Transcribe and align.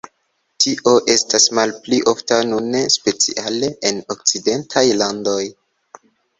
Tio 0.63 0.93
estas 1.15 1.45
malpli 1.59 1.99
ofta 2.13 2.41
nune, 2.53 2.83
speciale 2.97 3.71
en 3.93 4.03
okcidentaj 4.17 4.87
landoj. 5.05 5.41